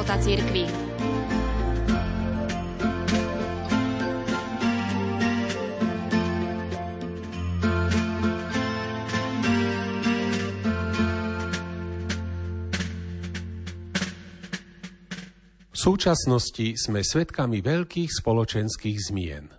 života 0.00 0.16
cirkvi. 0.16 0.64
V 15.68 15.76
súčasnosti 15.76 16.80
sme 16.80 17.04
svedkami 17.04 17.60
veľkých 17.60 18.08
spoločenských 18.08 18.96
zmien. 19.12 19.52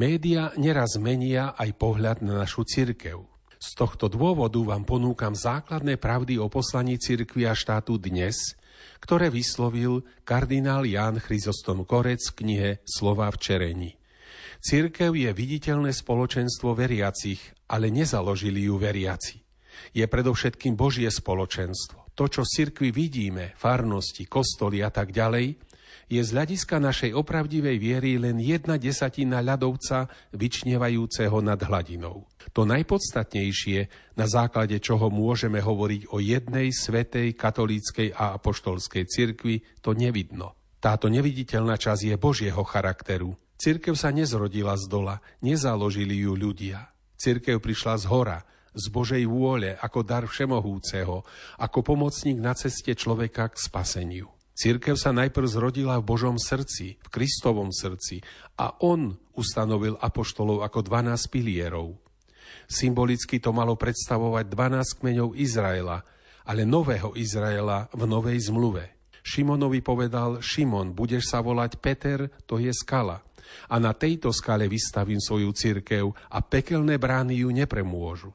Média 0.00 0.48
neraz 0.56 0.96
menia 0.96 1.52
aj 1.60 1.76
pohľad 1.76 2.24
na 2.24 2.40
našu 2.40 2.64
cirkev. 2.64 3.28
Z 3.60 3.76
tohto 3.76 4.08
dôvodu 4.08 4.60
vám 4.64 4.88
ponúkam 4.88 5.36
základné 5.36 6.00
pravdy 6.00 6.40
o 6.40 6.48
poslaní 6.48 6.96
cirkvi 6.96 7.44
a 7.44 7.52
štátu 7.52 8.00
dnes, 8.00 8.56
ktoré 9.02 9.28
vyslovil 9.28 10.04
kardinál 10.22 10.86
Ján 10.88 11.20
Chryzostom 11.20 11.84
Korec 11.84 12.22
v 12.32 12.36
knihe 12.40 12.70
Slova 12.86 13.28
v 13.32 13.40
čerení. 13.40 13.90
Cirkev 14.64 15.12
je 15.12 15.28
viditeľné 15.32 15.92
spoločenstvo 15.92 16.72
veriacich, 16.72 17.40
ale 17.68 17.92
nezaložili 17.92 18.64
ju 18.68 18.80
veriaci. 18.80 19.42
Je 19.92 20.04
predovšetkým 20.08 20.72
Božie 20.72 21.10
spoločenstvo 21.12 22.04
to, 22.14 22.30
čo 22.30 22.46
v 22.46 22.52
cirkvi 22.54 22.88
vidíme, 22.94 23.58
farnosti, 23.58 24.24
kostoly 24.30 24.80
a 24.86 24.90
tak 24.94 25.10
ďalej, 25.10 25.58
je 26.10 26.20
z 26.20 26.30
hľadiska 26.30 26.80
našej 26.80 27.12
opravdivej 27.16 27.76
viery 27.80 28.10
len 28.20 28.40
jedna 28.40 28.78
desatina 28.80 29.40
ľadovca 29.40 30.10
vyčnevajúceho 30.34 31.38
nad 31.40 31.60
hladinou. 31.60 32.26
To 32.52 32.62
najpodstatnejšie, 32.68 33.78
na 34.18 34.26
základe 34.28 34.78
čoho 34.78 35.08
môžeme 35.08 35.58
hovoriť 35.58 36.12
o 36.12 36.20
jednej 36.20 36.70
svetej 36.70 37.34
katolíckej 37.34 38.14
a 38.14 38.36
apoštolskej 38.36 39.04
cirkvi, 39.08 39.62
to 39.80 39.96
nevidno. 39.96 40.54
Táto 40.82 41.08
neviditeľná 41.08 41.80
časť 41.80 42.12
je 42.12 42.16
Božieho 42.20 42.60
charakteru. 42.60 43.32
Cirkev 43.56 43.96
sa 43.96 44.12
nezrodila 44.12 44.76
z 44.76 44.84
dola, 44.90 45.24
nezaložili 45.40 46.20
ju 46.20 46.36
ľudia. 46.36 46.92
Cirkev 47.16 47.62
prišla 47.62 47.94
z 48.02 48.04
hora, 48.10 48.38
z 48.74 48.90
Božej 48.90 49.24
vôle, 49.30 49.78
ako 49.78 50.02
dar 50.02 50.26
všemohúceho, 50.26 51.22
ako 51.62 51.78
pomocník 51.80 52.42
na 52.42 52.52
ceste 52.58 52.90
človeka 52.92 53.54
k 53.54 53.56
spaseniu. 53.56 54.33
Církev 54.54 54.94
sa 54.94 55.10
najprv 55.10 55.50
zrodila 55.50 55.98
v 55.98 56.06
Božom 56.06 56.38
srdci, 56.38 56.94
v 56.94 57.08
Kristovom 57.10 57.74
srdci 57.74 58.22
a 58.54 58.70
on 58.86 59.18
ustanovil 59.34 59.98
apoštolov 59.98 60.62
ako 60.62 60.78
12 60.86 61.26
pilierov. 61.26 61.98
Symbolicky 62.70 63.42
to 63.42 63.50
malo 63.50 63.74
predstavovať 63.74 64.46
12 64.46 65.02
kmeňov 65.02 65.34
Izraela, 65.34 66.06
ale 66.46 66.62
nového 66.62 67.18
Izraela 67.18 67.90
v 67.90 68.06
novej 68.06 68.46
zmluve. 68.46 68.94
Šimonovi 69.26 69.82
povedal, 69.82 70.38
Šimon, 70.38 70.94
budeš 70.94 71.34
sa 71.34 71.42
volať 71.42 71.80
Peter, 71.82 72.30
to 72.46 72.62
je 72.62 72.70
skala. 72.70 73.24
A 73.72 73.82
na 73.82 73.90
tejto 73.90 74.30
skale 74.30 74.70
vystavím 74.70 75.18
svoju 75.18 75.50
církev 75.50 76.14
a 76.30 76.38
pekelné 76.46 77.00
brány 77.00 77.42
ju 77.42 77.50
nepremôžu. 77.50 78.30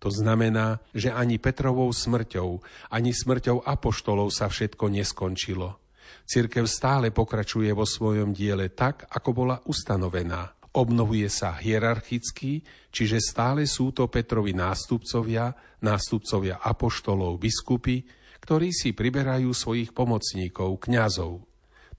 To 0.00 0.08
znamená, 0.08 0.80
že 0.96 1.12
ani 1.12 1.36
Petrovou 1.36 1.92
smrťou, 1.92 2.64
ani 2.88 3.12
smrťou 3.12 3.68
apoštolov 3.68 4.32
sa 4.32 4.48
všetko 4.48 4.88
neskončilo. 4.88 5.76
Cirkev 6.24 6.64
stále 6.64 7.12
pokračuje 7.12 7.68
vo 7.76 7.84
svojom 7.84 8.32
diele 8.32 8.72
tak, 8.72 9.04
ako 9.12 9.30
bola 9.36 9.56
ustanovená. 9.68 10.56
Obnovuje 10.70 11.26
sa 11.26 11.58
hierarchicky, 11.58 12.62
čiže 12.94 13.18
stále 13.18 13.66
sú 13.66 13.90
to 13.90 14.06
Petrovi 14.06 14.54
nástupcovia, 14.54 15.52
nástupcovia 15.82 16.62
apoštolov, 16.62 17.42
biskupy, 17.42 18.06
ktorí 18.40 18.70
si 18.70 18.94
priberajú 18.94 19.50
svojich 19.50 19.90
pomocníkov, 19.92 20.80
kňazov. 20.86 21.44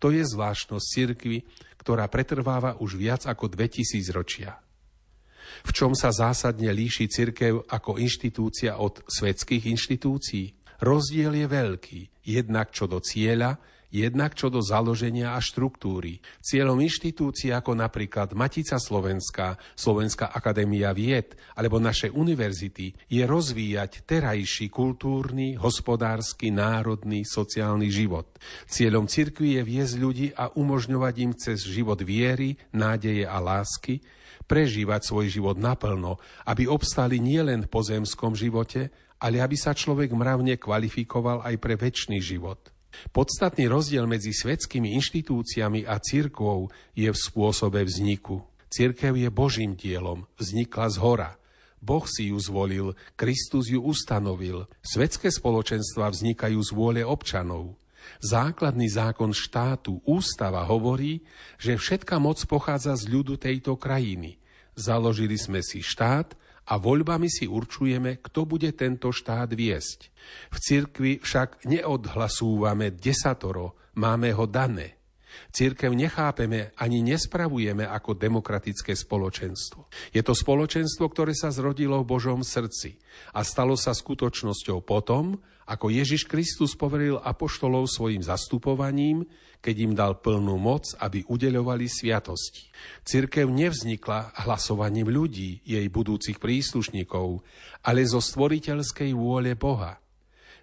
To 0.01 0.07
je 0.09 0.23
zvláštnosť 0.25 0.85
cirkvy, 0.87 1.45
ktorá 1.77 2.09
pretrváva 2.09 2.79
už 2.81 2.97
viac 2.97 3.27
ako 3.29 3.51
2000 3.51 4.09
ročia. 4.15 4.57
V 5.61 5.71
čom 5.75 5.91
sa 5.97 6.09
zásadne 6.13 6.71
líši 6.71 7.07
cirkev 7.11 7.67
ako 7.67 7.97
inštitúcia 7.99 8.79
od 8.79 9.03
svetských 9.05 9.69
inštitúcií? 9.71 10.45
Rozdiel 10.81 11.45
je 11.45 11.47
veľký, 11.47 12.01
jednak 12.25 12.73
čo 12.73 12.89
do 12.89 12.97
cieľa, 12.97 13.59
jednak 13.91 14.33
čo 14.33 14.47
do 14.47 14.63
založenia 14.63 15.35
a 15.35 15.39
štruktúry. 15.43 16.23
Cieľom 16.39 16.79
inštitúcií 16.79 17.51
ako 17.51 17.75
napríklad 17.75 18.31
Matica 18.33 18.79
Slovenská, 18.79 19.59
Slovenská 19.75 20.31
akadémia 20.31 20.95
vied 20.95 21.35
alebo 21.53 21.77
naše 21.77 22.07
univerzity 22.07 22.95
je 23.11 23.23
rozvíjať 23.27 24.07
terajší 24.07 24.71
kultúrny, 24.71 25.59
hospodársky, 25.59 26.49
národný, 26.49 27.27
sociálny 27.27 27.91
život. 27.91 28.39
Cieľom 28.71 29.11
cirkvi 29.11 29.59
je 29.59 29.61
viesť 29.67 29.95
ľudí 29.99 30.27
a 30.31 30.49
umožňovať 30.55 31.15
im 31.19 31.31
cez 31.35 31.67
život 31.67 31.99
viery, 31.99 32.55
nádeje 32.71 33.27
a 33.27 33.37
lásky, 33.43 33.99
prežívať 34.47 35.11
svoj 35.11 35.27
život 35.27 35.59
naplno, 35.59 36.17
aby 36.47 36.65
obstali 36.67 37.19
nielen 37.19 37.67
v 37.67 37.71
pozemskom 37.71 38.35
živote, 38.35 38.89
ale 39.21 39.37
aby 39.37 39.53
sa 39.53 39.75
človek 39.75 40.09
mravne 40.15 40.57
kvalifikoval 40.57 41.45
aj 41.45 41.55
pre 41.61 41.77
väčší 41.77 42.17
život. 42.17 42.70
Podstatný 43.11 43.67
rozdiel 43.71 44.05
medzi 44.07 44.35
svetskými 44.35 44.95
inštitúciami 44.99 45.87
a 45.87 45.97
cirkvou 45.99 46.71
je 46.93 47.09
v 47.09 47.17
spôsobe 47.17 47.81
vzniku. 47.83 48.43
Cirkev 48.71 49.19
je 49.19 49.27
Božím 49.27 49.75
dielom, 49.75 50.23
vznikla 50.39 50.87
z 50.91 50.97
hora. 51.03 51.31
Boh 51.81 52.05
si 52.05 52.29
ju 52.29 52.37
zvolil, 52.37 52.93
Kristus 53.17 53.67
ju 53.67 53.81
ustanovil. 53.81 54.69
Svetské 54.85 55.33
spoločenstva 55.33 56.13
vznikajú 56.13 56.59
z 56.61 56.71
vôle 56.71 57.01
občanov. 57.01 57.75
Základný 58.21 58.85
zákon 58.85 59.33
štátu, 59.33 59.97
ústava 60.05 60.61
hovorí, 60.65 61.25
že 61.57 61.77
všetká 61.77 62.21
moc 62.21 62.37
pochádza 62.45 62.93
z 62.93 63.09
ľudu 63.09 63.37
tejto 63.41 63.73
krajiny. 63.81 64.37
Založili 64.77 65.35
sme 65.41 65.65
si 65.65 65.81
štát 65.81 66.37
a 66.71 66.79
voľbami 66.79 67.27
si 67.27 67.51
určujeme, 67.51 68.23
kto 68.23 68.47
bude 68.47 68.71
tento 68.71 69.11
štát 69.11 69.51
viesť. 69.51 70.07
V 70.55 70.57
cirkvi 70.63 71.11
však 71.19 71.67
neodhlasúvame 71.67 72.95
desatoro, 72.95 73.75
máme 73.99 74.31
ho 74.31 74.47
dané. 74.47 75.00
Církev 75.51 75.91
nechápeme 75.91 76.75
ani 76.79 77.03
nespravujeme 77.03 77.87
ako 77.87 78.15
demokratické 78.15 78.95
spoločenstvo. 78.95 79.91
Je 80.15 80.21
to 80.23 80.31
spoločenstvo, 80.35 81.07
ktoré 81.11 81.35
sa 81.35 81.51
zrodilo 81.51 82.01
v 82.01 82.09
Božom 82.09 82.41
srdci 82.45 82.99
a 83.35 83.43
stalo 83.43 83.75
sa 83.75 83.91
skutočnosťou 83.91 84.83
potom, 84.83 85.39
ako 85.71 85.87
Ježiš 85.87 86.27
Kristus 86.27 86.75
poveril 86.75 87.21
apoštolov 87.21 87.87
svojim 87.87 88.19
zastupovaním, 88.19 89.23
keď 89.61 89.75
im 89.77 89.93
dal 89.93 90.19
plnú 90.19 90.57
moc, 90.57 90.91
aby 90.99 91.23
udeľovali 91.29 91.85
sviatosti. 91.85 92.67
Cirkev 93.05 93.47
nevznikla 93.47 94.43
hlasovaním 94.43 95.07
ľudí, 95.07 95.61
jej 95.63 95.85
budúcich 95.87 96.41
príslušníkov, 96.41 97.45
ale 97.85 98.01
zo 98.03 98.19
stvoriteľskej 98.19 99.13
vôle 99.13 99.53
Boha. 99.55 100.01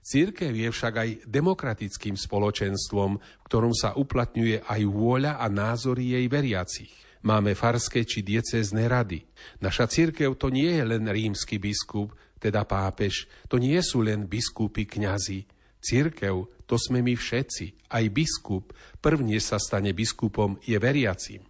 Církev 0.03 0.55
je 0.55 0.69
však 0.73 0.95
aj 0.95 1.11
demokratickým 1.29 2.17
spoločenstvom, 2.17 3.11
v 3.19 3.47
ktorom 3.47 3.75
sa 3.77 3.93
uplatňuje 3.99 4.65
aj 4.65 4.81
vôľa 4.89 5.43
a 5.43 5.47
názory 5.53 6.17
jej 6.17 6.27
veriacich. 6.27 6.93
Máme 7.27 7.59
farské 7.59 8.07
či 8.07 8.23
diecézne 8.23 8.87
rady. 8.87 9.27
Naša 9.59 9.91
církev 9.91 10.39
to 10.39 10.55
nie 10.55 10.71
je 10.71 10.85
len 10.87 11.05
rímsky 11.11 11.59
biskup, 11.59 12.15
teda 12.39 12.63
pápež, 12.63 13.27
to 13.51 13.59
nie 13.59 13.79
sú 13.83 14.07
len 14.07 14.31
biskupy, 14.31 14.87
kňazi. 14.87 15.51
Církev, 15.79 16.47
to 16.67 16.75
sme 16.75 17.03
my 17.03 17.15
všetci, 17.15 17.91
aj 17.95 18.05
biskup, 18.11 18.75
prvne 18.99 19.39
sa 19.39 19.63
stane 19.63 19.95
biskupom, 19.95 20.59
je 20.63 20.75
veriacim. 20.79 21.43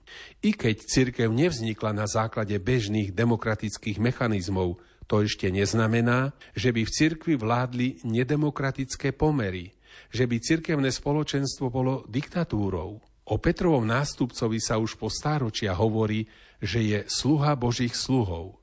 I 0.45 0.53
keď 0.53 0.85
církev 0.85 1.29
nevznikla 1.33 1.97
na 1.97 2.05
základe 2.05 2.57
bežných 2.61 3.13
demokratických 3.17 4.01
mechanizmov, 4.01 4.81
to 5.09 5.25
ešte 5.25 5.49
neznamená, 5.49 6.37
že 6.53 6.69
by 6.69 6.85
v 6.85 6.95
cirkvi 6.95 7.35
vládli 7.41 8.05
nedemokratické 8.05 9.17
pomery, 9.17 9.73
že 10.13 10.29
by 10.29 10.37
cirkevné 10.37 10.93
spoločenstvo 10.93 11.73
bolo 11.73 12.05
diktatúrou. 12.07 13.01
O 13.29 13.37
Petrovom 13.41 13.89
nástupcovi 13.89 14.61
sa 14.61 14.77
už 14.77 15.01
po 15.01 15.09
stáročia 15.09 15.73
hovorí, 15.73 16.29
že 16.61 16.85
je 16.85 16.99
sluha 17.09 17.57
Božích 17.57 17.97
sluhov. 17.97 18.61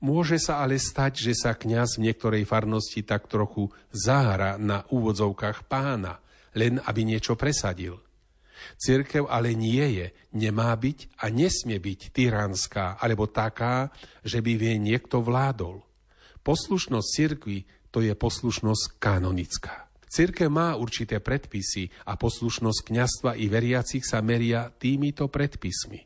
Môže 0.00 0.40
sa 0.40 0.64
ale 0.64 0.80
stať, 0.80 1.20
že 1.20 1.32
sa 1.36 1.52
kňaz 1.52 2.00
v 2.00 2.08
niektorej 2.08 2.48
farnosti 2.48 3.04
tak 3.04 3.28
trochu 3.28 3.68
zahra 3.92 4.56
na 4.56 4.84
úvodzovkách 4.88 5.68
pána, 5.68 6.20
len 6.56 6.80
aby 6.88 7.04
niečo 7.04 7.36
presadil. 7.36 8.00
Cirkev 8.76 9.28
ale 9.28 9.52
nie 9.56 9.84
je, 10.00 10.06
nemá 10.36 10.72
byť 10.76 11.20
a 11.20 11.28
nesmie 11.32 11.80
byť 11.80 12.14
tyranská 12.14 13.00
alebo 13.00 13.28
taká, 13.28 13.92
že 14.24 14.40
by 14.40 14.52
vie 14.56 14.74
niekto 14.80 15.20
vládol. 15.24 15.84
Poslušnosť 16.40 17.08
cirkvi 17.08 17.68
to 17.90 18.00
je 18.00 18.14
poslušnosť 18.14 19.02
kanonická. 19.02 19.90
Cirkev 20.10 20.50
má 20.50 20.74
určité 20.74 21.22
predpisy 21.22 21.86
a 22.10 22.18
poslušnosť 22.18 22.80
kňastva 22.90 23.30
i 23.38 23.46
veriacich 23.46 24.02
sa 24.02 24.18
meria 24.18 24.66
týmito 24.66 25.30
predpismi. 25.30 26.02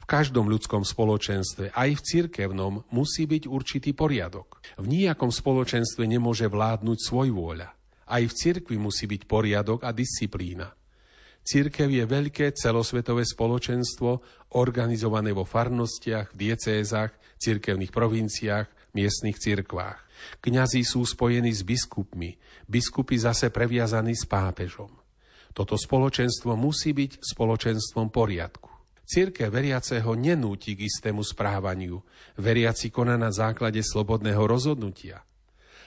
V 0.00 0.04
každom 0.08 0.48
ľudskom 0.48 0.86
spoločenstve, 0.86 1.74
aj 1.74 1.90
v 1.98 2.04
cirkevnom, 2.04 2.86
musí 2.94 3.28
byť 3.28 3.44
určitý 3.44 3.90
poriadok. 3.92 4.62
V 4.80 4.86
nejakom 4.88 5.28
spoločenstve 5.28 6.08
nemôže 6.08 6.48
vládnuť 6.48 6.98
svoj 7.00 7.28
vôľa. 7.34 7.68
Aj 8.06 8.22
v 8.22 8.32
cirkvi 8.32 8.78
musí 8.78 9.10
byť 9.10 9.26
poriadok 9.26 9.82
a 9.82 9.90
disciplína. 9.90 10.70
Církev 11.46 11.86
je 11.86 12.02
veľké 12.02 12.58
celosvetové 12.58 13.22
spoločenstvo, 13.22 14.18
organizované 14.58 15.30
vo 15.30 15.46
farnostiach, 15.46 16.34
diecézach, 16.34 17.14
cirkevných 17.38 17.94
provinciách, 17.94 18.66
miestnych 18.90 19.38
cirkvách. 19.38 20.02
Kňazí 20.42 20.82
sú 20.82 21.06
spojení 21.06 21.54
s 21.54 21.62
biskupmi, 21.62 22.34
biskupy 22.66 23.14
zase 23.14 23.54
previazaní 23.54 24.18
s 24.18 24.26
pápežom. 24.26 24.90
Toto 25.54 25.78
spoločenstvo 25.78 26.58
musí 26.58 26.90
byť 26.90 27.22
spoločenstvom 27.22 28.10
poriadku. 28.10 28.74
Círke 29.06 29.46
veriaceho 29.46 30.18
nenúti 30.18 30.74
k 30.74 30.90
istému 30.90 31.22
správaniu. 31.22 32.02
Veriaci 32.42 32.90
koná 32.90 33.14
na 33.14 33.30
základe 33.30 33.78
slobodného 33.86 34.42
rozhodnutia. 34.50 35.22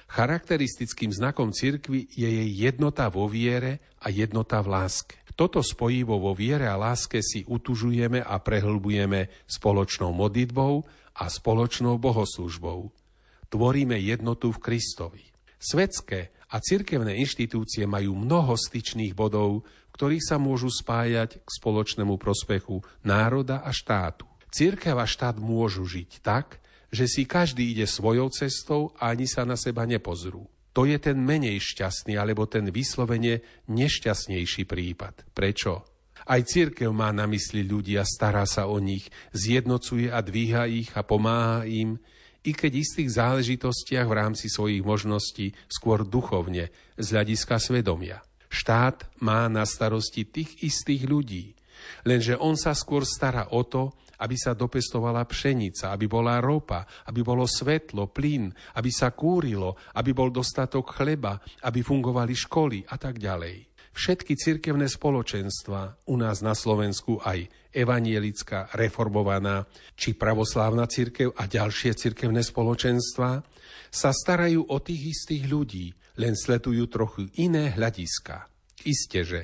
Charakteristickým 0.07 1.11
znakom 1.11 1.51
cirkvy 1.51 2.07
je 2.15 2.25
jej 2.25 2.49
jednota 2.55 3.11
vo 3.11 3.27
viere 3.27 3.83
a 3.99 4.07
jednota 4.07 4.63
v 4.63 4.71
láske. 4.71 5.18
Toto 5.39 5.63
spojivo 5.63 6.19
vo 6.19 6.35
viere 6.35 6.67
a 6.67 6.75
láske 6.75 7.23
si 7.23 7.47
utužujeme 7.47 8.19
a 8.19 8.43
prehlbujeme 8.43 9.31
spoločnou 9.47 10.11
modlitbou 10.11 10.83
a 11.15 11.31
spoločnou 11.31 11.95
bohoslužbou. 11.95 12.91
Tvoríme 13.47 13.95
jednotu 14.03 14.51
v 14.51 14.59
Kristovi. 14.59 15.23
Svetské 15.55 16.35
a 16.51 16.59
cirkevné 16.59 17.23
inštitúcie 17.23 17.87
majú 17.87 18.19
mnoho 18.19 18.51
styčných 18.59 19.15
bodov, 19.15 19.63
ktorí 19.95 20.19
sa 20.19 20.35
môžu 20.35 20.67
spájať 20.67 21.39
k 21.39 21.47
spoločnému 21.47 22.19
prospechu 22.19 22.83
národa 23.07 23.63
a 23.63 23.71
štátu. 23.71 24.27
Církev 24.51 24.99
a 24.99 25.07
štát 25.07 25.39
môžu 25.39 25.87
žiť 25.87 26.19
tak, 26.19 26.59
že 26.91 27.07
si 27.07 27.23
každý 27.23 27.71
ide 27.71 27.87
svojou 27.87 28.27
cestou 28.27 28.91
a 28.99 29.15
ani 29.15 29.23
sa 29.23 29.47
na 29.47 29.55
seba 29.55 29.87
nepozrú. 29.87 30.51
To 30.73 30.85
je 30.85 30.97
ten 31.01 31.17
menej 31.17 31.57
šťastný 31.59 32.15
alebo 32.15 32.45
ten 32.45 32.69
vyslovene 32.69 33.41
nešťastnejší 33.67 34.69
prípad. 34.69 35.33
Prečo? 35.33 35.85
Aj 36.29 36.41
církev 36.45 36.93
má 36.93 37.09
na 37.09 37.25
mysli 37.25 37.65
ľudia, 37.65 38.05
stará 38.05 38.45
sa 38.45 38.69
o 38.69 38.77
nich, 38.77 39.09
zjednocuje 39.33 40.13
a 40.13 40.21
dvíha 40.21 40.69
ich 40.69 40.93
a 40.93 41.01
pomáha 41.01 41.65
im, 41.65 41.97
i 42.45 42.53
keď 42.53 42.71
istých 42.85 43.09
záležitostiach 43.17 44.07
v 44.07 44.17
rámci 44.17 44.47
svojich 44.47 44.85
možností 44.85 45.57
skôr 45.67 46.07
duchovne, 46.07 46.71
z 46.99 47.05
hľadiska 47.15 47.57
svedomia. 47.59 48.21
Štát 48.49 49.09
má 49.21 49.47
na 49.49 49.65
starosti 49.65 50.25
tých 50.25 50.59
istých 50.61 51.07
ľudí, 51.07 51.57
lenže 52.03 52.35
on 52.37 52.59
sa 52.59 52.75
skôr 52.75 53.07
stará 53.07 53.49
o 53.49 53.63
to, 53.63 53.95
aby 54.19 54.35
sa 54.35 54.51
dopestovala 54.53 55.23
pšenica, 55.25 55.95
aby 55.95 56.05
bola 56.05 56.43
ropa, 56.43 56.83
aby 57.07 57.23
bolo 57.23 57.47
svetlo, 57.47 58.11
plyn, 58.11 58.51
aby 58.75 58.91
sa 58.91 59.15
kúrilo, 59.15 59.79
aby 59.95 60.11
bol 60.11 60.29
dostatok 60.29 60.99
chleba, 60.99 61.39
aby 61.63 61.79
fungovali 61.79 62.33
školy 62.35 62.83
a 62.87 62.95
tak 62.99 63.17
ďalej. 63.17 63.69
Všetky 63.89 64.37
cirkevné 64.37 64.87
spoločenstva, 64.87 66.07
u 66.07 66.15
nás 66.15 66.39
na 66.45 66.53
Slovensku 66.53 67.19
aj 67.19 67.49
evanielická, 67.73 68.71
reformovaná 68.77 69.65
či 69.97 70.15
pravoslávna 70.15 70.87
cirkev 70.87 71.35
a 71.35 71.49
ďalšie 71.49 71.97
cirkevné 71.97 72.45
spoločenstva, 72.45 73.43
sa 73.89 74.09
starajú 74.13 74.69
o 74.69 74.77
tých 74.79 75.17
istých 75.17 75.43
ľudí, 75.49 75.91
len 76.21 76.37
sletujú 76.37 76.85
trochu 76.87 77.27
iné 77.41 77.73
hľadiska. 77.73 78.47
Isté, 78.87 79.27
že 79.27 79.39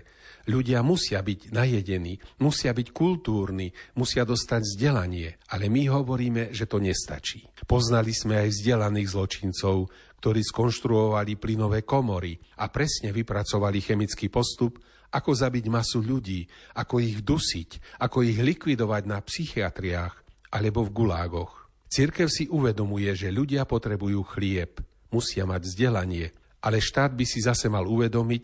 ľudia 0.50 0.82
musia 0.86 1.22
byť 1.22 1.54
najedení, 1.54 2.18
musia 2.42 2.72
byť 2.72 2.88
kultúrni, 2.94 3.74
musia 3.98 4.24
dostať 4.26 4.62
vzdelanie, 4.62 5.38
ale 5.52 5.70
my 5.70 5.90
hovoríme, 5.90 6.54
že 6.54 6.70
to 6.70 6.82
nestačí. 6.82 7.46
Poznali 7.66 8.14
sme 8.14 8.46
aj 8.46 8.50
vzdelaných 8.54 9.12
zločincov, 9.12 9.90
ktorí 10.22 10.42
skonštruovali 10.42 11.38
plynové 11.38 11.86
komory 11.86 12.34
a 12.62 12.70
presne 12.74 13.14
vypracovali 13.14 13.78
chemický 13.82 14.34
postup, 14.34 14.82
ako 15.14 15.32
zabiť 15.32 15.66
masu 15.70 16.02
ľudí, 16.02 16.44
ako 16.76 17.00
ich 17.00 17.22
dusiť, 17.22 18.02
ako 18.02 18.26
ich 18.26 18.42
likvidovať 18.42 19.04
na 19.06 19.22
psychiatriách 19.22 20.16
alebo 20.52 20.84
v 20.84 20.94
gulágoch. 20.94 21.70
Cirkev 21.86 22.28
si 22.28 22.50
uvedomuje, 22.52 23.14
že 23.16 23.32
ľudia 23.32 23.64
potrebujú 23.64 24.26
chlieb, 24.36 24.82
musia 25.14 25.48
mať 25.48 25.62
vzdelanie, 25.64 26.34
ale 26.66 26.82
štát 26.82 27.14
by 27.14 27.26
si 27.30 27.46
zase 27.46 27.70
mal 27.70 27.86
uvedomiť, 27.86 28.44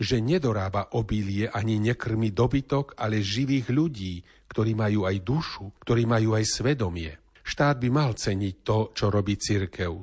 že 0.00 0.18
nedorába 0.18 0.98
obilie 0.98 1.46
ani 1.46 1.78
nekrmi 1.78 2.34
dobytok, 2.34 2.98
ale 2.98 3.22
živých 3.22 3.70
ľudí, 3.70 4.14
ktorí 4.50 4.74
majú 4.74 5.06
aj 5.06 5.16
dušu, 5.22 5.64
ktorí 5.86 6.08
majú 6.10 6.34
aj 6.34 6.44
svedomie. 6.50 7.14
Štát 7.46 7.78
by 7.78 7.88
mal 7.94 8.18
ceniť 8.18 8.54
to, 8.66 8.90
čo 8.90 9.06
robí 9.08 9.38
cirkev. 9.38 10.02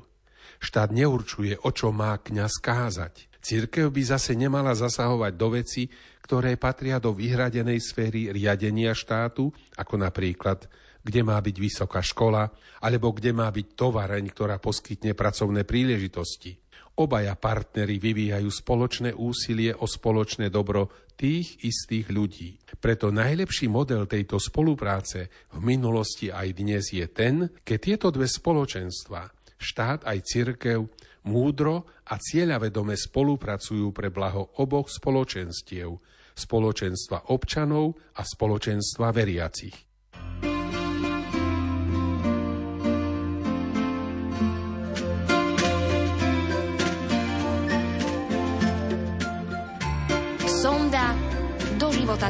Štát 0.58 0.90
neurčuje, 0.96 1.54
o 1.68 1.69
čo 1.75 1.92
má 1.92 2.18
kňaz 2.18 2.64
kázať. 2.64 3.28
Cirkev 3.44 3.94
by 3.94 4.04
zase 4.16 4.34
nemala 4.34 4.74
zasahovať 4.74 5.34
do 5.36 5.48
veci, 5.54 5.84
ktoré 6.24 6.60
patria 6.60 7.00
do 7.00 7.16
vyhradenej 7.16 7.80
sféry 7.80 8.31
riadenia 8.34 8.92
štátu, 8.92 9.52
ako 9.80 9.96
napríklad 10.02 10.68
kde 11.08 11.24
má 11.24 11.40
byť 11.40 11.56
vysoká 11.56 12.04
škola, 12.04 12.52
alebo 12.84 13.16
kde 13.16 13.31
má 13.31 13.48
byť 13.48 13.80
tovareň, 13.80 14.28
ktorá 14.28 14.60
poskytne 14.60 15.16
pracovné 15.16 15.64
príležitosti. 15.64 16.60
Obaja 16.98 17.38
partnery 17.38 18.02
vyvíjajú 18.02 18.50
spoločné 18.50 19.14
úsilie 19.14 19.70
o 19.70 19.86
spoločné 19.86 20.50
dobro 20.50 20.90
tých 21.14 21.62
istých 21.62 22.10
ľudí. 22.10 22.58
Preto 22.82 23.14
najlepší 23.14 23.70
model 23.70 24.10
tejto 24.10 24.42
spolupráce 24.42 25.30
v 25.54 25.60
minulosti 25.62 26.34
aj 26.34 26.58
dnes 26.58 26.90
je 26.90 27.06
ten, 27.06 27.54
keď 27.62 27.78
tieto 27.78 28.08
dve 28.10 28.26
spoločenstva, 28.26 29.30
štát 29.62 30.10
aj 30.10 30.18
cirkev, 30.26 30.90
múdro 31.30 31.86
a 32.10 32.18
cieľavedome 32.18 32.98
spolupracujú 32.98 33.94
pre 33.94 34.10
blaho 34.10 34.58
oboch 34.58 34.90
spoločenstiev, 34.90 35.94
spoločenstva 36.34 37.30
občanov 37.30 37.94
a 38.18 38.26
spoločenstva 38.26 39.14
veriacich. 39.14 39.87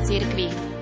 Cirkvi. 0.02 0.77